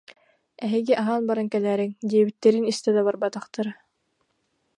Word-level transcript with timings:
«Эһиги 0.65 0.93
аһаан 1.01 1.23
баран 1.29 1.47
кэлээриҥ» 1.53 1.91
диэбиттэрин 2.09 2.65
истэ 2.71 2.89
да 2.95 3.01
барбатахтара 3.07 3.71